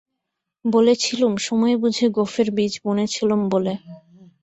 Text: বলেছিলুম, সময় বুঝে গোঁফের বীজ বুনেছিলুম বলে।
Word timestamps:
বলেছিলুম, 0.65 1.33
সময় 1.47 1.75
বুঝে 1.81 2.05
গোঁফের 2.15 2.47
বীজ 2.55 2.73
বুনেছিলুম 2.83 3.41
বলে। 3.53 3.73